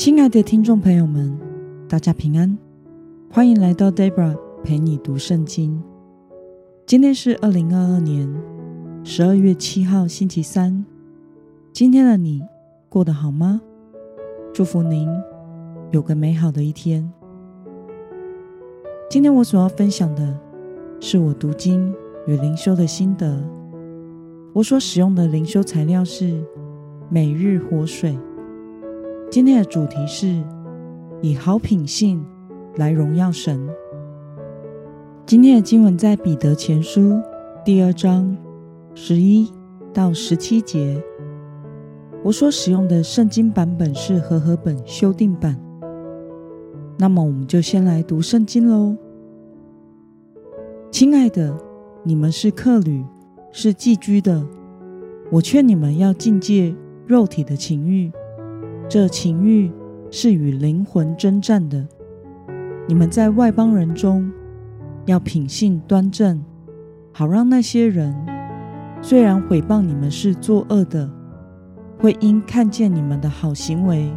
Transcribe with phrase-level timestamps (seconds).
[0.00, 1.38] 亲爱的听众朋友们，
[1.86, 2.56] 大家平安，
[3.30, 4.34] 欢迎来到 Debra
[4.64, 5.78] 陪你读圣经。
[6.86, 8.34] 今天是二零二二年
[9.04, 10.86] 十二月七号，星期三。
[11.70, 12.42] 今天的你
[12.88, 13.60] 过得好吗？
[14.54, 15.06] 祝福您
[15.90, 17.12] 有个美好的一天。
[19.10, 20.34] 今天我所要分享的
[20.98, 21.94] 是我读经
[22.26, 23.38] 与灵修的心得。
[24.54, 26.42] 我所使用的灵修材料是
[27.10, 28.18] 每日活水。
[29.30, 30.42] 今天的主题是
[31.22, 32.20] 以好品性
[32.74, 33.64] 来荣耀神。
[35.24, 37.22] 今天的经文在彼得前书
[37.64, 38.36] 第二章
[38.92, 39.48] 十一
[39.94, 41.00] 到十七节。
[42.24, 45.56] 我所使用的圣经版本是和合本修订版。
[46.98, 48.96] 那么，我们就先来读圣经喽。
[50.90, 51.56] 亲爱的，
[52.02, 53.04] 你们是客旅，
[53.52, 54.44] 是寄居的。
[55.30, 56.74] 我劝你们要禁戒
[57.06, 58.10] 肉体的情欲。
[58.90, 59.70] 这情欲
[60.10, 61.86] 是与灵魂征战的。
[62.88, 64.28] 你们在外邦人中
[65.06, 66.42] 要品性端正，
[67.12, 68.12] 好让那些人
[69.00, 71.08] 虽然毁谤你们是作恶的，
[72.00, 74.10] 会因看见你们的好行为，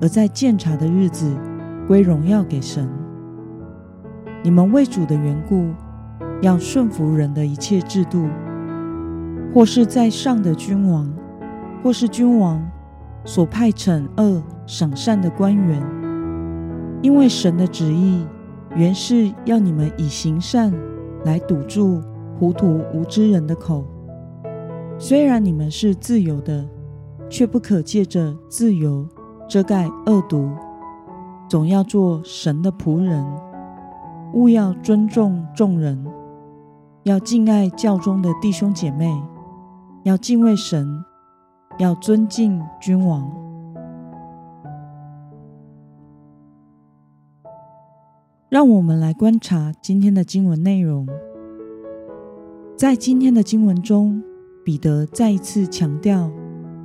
[0.00, 1.36] 而在鉴察的日子
[1.88, 2.88] 归荣耀给神。
[4.44, 5.66] 你们为主的缘故，
[6.42, 8.28] 要顺服人的一切制度，
[9.52, 11.12] 或是在上的君王，
[11.82, 12.64] 或是君王。
[13.24, 15.82] 所派惩恶赏善的官员，
[17.02, 18.26] 因为神的旨意
[18.74, 20.72] 原是要你们以行善
[21.24, 22.00] 来堵住
[22.38, 23.84] 糊涂无知人的口。
[24.98, 26.66] 虽然你们是自由的，
[27.28, 29.06] 却不可借着自由
[29.48, 30.50] 遮盖恶毒，
[31.48, 33.24] 总要做神的仆人。
[34.32, 36.06] 务要尊重众人，
[37.02, 39.12] 要敬爱教中的弟兄姐妹，
[40.04, 41.04] 要敬畏神。
[41.80, 43.26] 要尊敬君王。
[48.50, 51.08] 让我们来观察今天的经文内容。
[52.76, 54.22] 在今天的经文中，
[54.62, 56.30] 彼得再一次强调，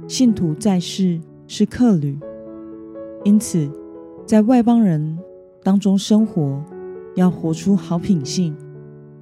[0.08, 2.18] 信徒在世是客旅，
[3.26, 3.70] 因此
[4.26, 5.20] 在外邦人
[5.62, 6.64] 当中生活，
[7.16, 8.56] 要活出好品性，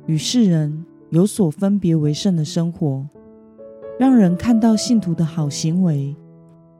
[0.06, 3.08] 与世人有所分别为圣的生活。
[4.00, 6.16] 让人看到信徒的好行为，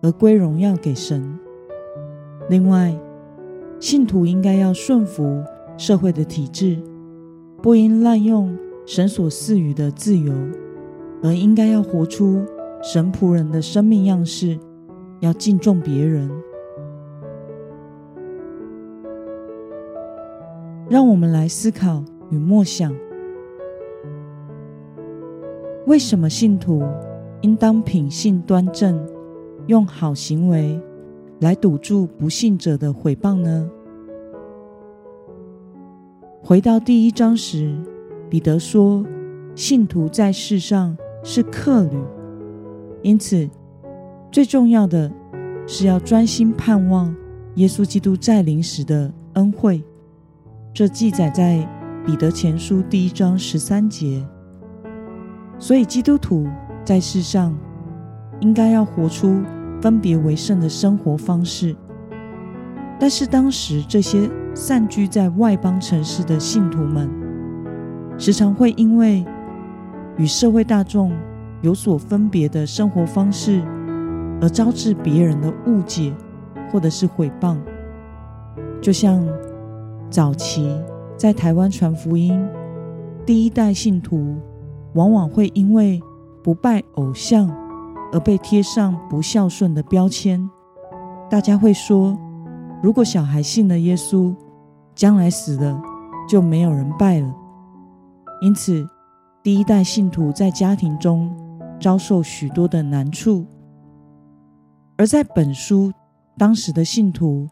[0.02, 1.38] 而归荣耀给神。
[2.50, 2.94] 另外，
[3.80, 5.44] 信徒应该要顺服
[5.78, 6.82] 社会的体制，
[7.62, 10.34] 不应滥用神所赐予的自由，
[11.22, 12.44] 而应该要活出
[12.82, 14.58] 神仆人的生命样式，
[15.20, 16.30] 要敬重别人。
[20.90, 22.94] 让我们来思考与默想。
[25.94, 26.82] 为什么信徒
[27.42, 29.00] 应当品性端正，
[29.68, 30.82] 用好行为
[31.42, 33.70] 来堵住不信者的毁谤呢？
[36.42, 37.78] 回到第一章时，
[38.28, 39.06] 彼得说
[39.54, 42.04] ：“信徒在世上是客旅，
[43.04, 43.48] 因此
[44.32, 45.12] 最重要的
[45.68, 47.16] 是要专心盼望
[47.58, 49.80] 耶稣基督在临时的恩惠。”
[50.74, 51.64] 这记载在
[52.04, 54.28] 彼得前书第一章十三节。
[55.60, 56.46] 所以，基督徒
[56.84, 57.56] 在世上
[58.42, 59.42] 应该要活出
[59.82, 61.76] 分别为圣的生活方式。
[63.00, 67.10] 但是，当时这些散居在外邦城市的信徒们，
[68.18, 69.26] 时常会因为
[70.18, 71.12] 与社会大众
[71.62, 73.62] 有所分别的生活方式，
[74.42, 76.14] 而招致别人的误解
[76.72, 77.58] 或者是毁谤。
[78.82, 79.26] 就像
[80.10, 80.78] 早期
[81.16, 82.46] 在台湾传福音
[83.26, 84.36] 第一代信徒。
[84.94, 86.02] 往往会因为
[86.44, 87.50] 不拜偶像
[88.12, 90.50] 而被贴上不孝顺的标签。
[91.30, 92.18] 大家会说，
[92.82, 94.36] 如果小孩信了耶稣，
[94.94, 95.82] 将来死了
[96.30, 97.36] 就没有人拜了。
[98.42, 98.88] 因此，
[99.42, 101.36] 第一代信徒在家庭中
[101.80, 103.46] 遭受许多的难处，
[104.98, 105.92] 而在本书
[106.38, 107.48] 当时的信徒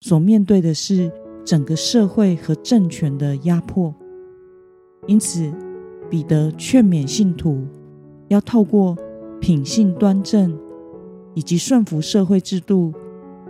[0.00, 1.10] 所面对的是
[1.44, 3.94] 整个社会和政权的压迫。
[5.06, 5.50] 因此。
[6.12, 7.66] 彼得劝勉信徒
[8.28, 8.94] 要透过
[9.40, 10.54] 品性端正
[11.32, 12.92] 以及顺服社会制度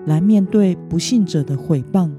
[0.07, 2.13] 来面对不信者的毁谤，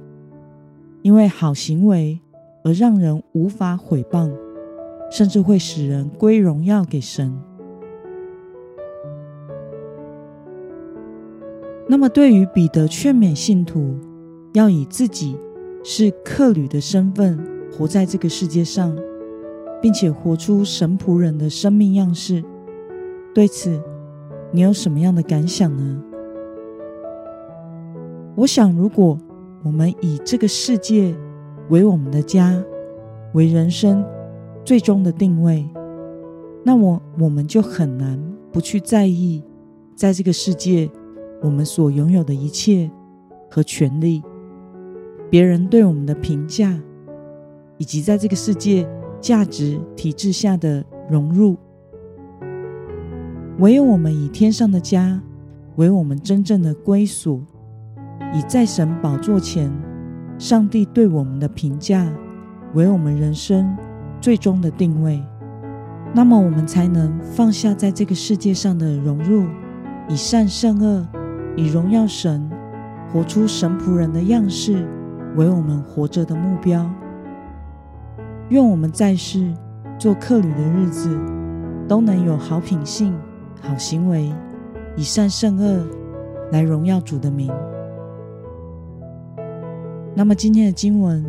[1.01, 2.19] 因为好行为
[2.66, 4.30] 而让人无法毁谤，
[5.10, 7.34] 甚至会使人归荣耀给神。
[11.88, 13.98] 那么，对于彼得劝勉信徒
[14.51, 15.38] 要以自己
[15.86, 17.39] 是客旅的身份
[17.72, 18.94] 活在这个世界上。
[19.83, 22.41] 并且活出神仆人的生命样式，
[23.35, 23.83] 对此
[24.50, 26.01] 你有什么样的感想呢？
[28.33, 29.19] 我想，如果
[29.62, 31.13] 我们以这个世界
[31.68, 32.63] 为我们的家，
[33.33, 34.06] 为人生
[34.63, 35.69] 最终的定位，
[36.63, 38.18] 那么我们就很难
[38.53, 39.44] 不去在意，
[39.97, 40.89] 在这个世界
[41.41, 42.89] 我们所拥有的一切
[43.51, 44.24] 和权利，
[45.29, 46.81] 别人对我们的评价，
[47.77, 48.88] 以及在这个世界
[49.24, 51.56] 价值体制下的融入。
[53.60, 55.22] 唯有我们以天上的家
[55.78, 57.42] 为我们真正的归属。
[58.34, 59.72] 以在神宝座前，
[60.38, 62.12] 上帝对我们的评价
[62.74, 63.74] 为我们人生
[64.20, 65.24] 最终的定位，
[66.14, 69.46] 那么我们才能放下在这个世界上的融入，
[70.10, 71.08] 以善胜恶，
[71.56, 72.50] 以荣耀神，
[73.10, 74.86] 活出神仆人的样式
[75.38, 76.94] 为我们活着的目标。
[78.50, 79.51] 愿我们在世
[79.98, 81.19] 做客旅的日子，
[81.88, 83.18] 都能有好品性、
[83.62, 84.31] 好行为，
[84.95, 85.86] 以善胜恶
[86.51, 87.51] 来荣耀主的名。
[90.16, 91.25] 那么今天的经文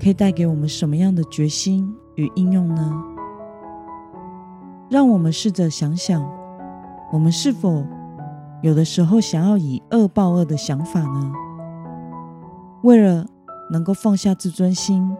[0.00, 2.92] 可以带给我们什么样的决心与应用呢？
[4.90, 6.24] 让我们试着想想，
[7.12, 7.84] 我们是否
[8.62, 11.32] 有的时候想要以恶报恶的想法呢？
[12.82, 13.26] 为了
[13.70, 15.16] 能够放下自尊心，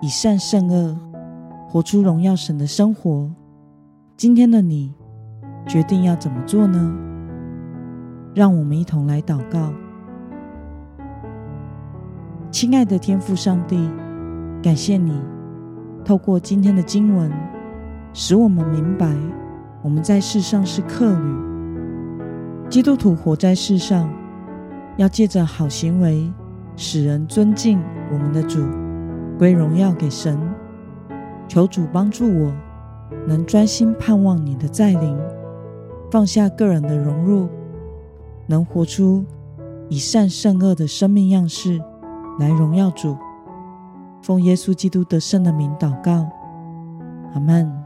[0.00, 0.96] 以善胜恶，
[1.68, 3.28] 活出荣耀神的生活，
[4.16, 4.94] 今天的你
[5.66, 6.96] 决定要怎么做呢？
[8.32, 9.72] 让我们一同来祷告。
[12.52, 13.90] 亲爱的天父上帝，
[14.62, 15.20] 感谢你
[16.04, 17.28] 透过今天的经文，
[18.12, 19.12] 使我们明白
[19.82, 21.34] 我们在世上是客旅。
[22.70, 24.08] 基督徒活在世上，
[24.96, 26.32] 要借着好行为，
[26.76, 28.60] 使人尊敬我们的主，
[29.38, 30.38] 归荣耀给神。
[31.46, 32.52] 求主帮助我，
[33.26, 35.16] 能专心盼望你的再临，
[36.10, 37.48] 放下个人的荣辱，
[38.46, 39.24] 能活出
[39.88, 41.80] 以善胜恶的生命样式。
[42.38, 43.16] 来荣耀主，
[44.22, 46.28] 奉耶稣基督得胜的名祷告，
[47.34, 47.77] 阿门。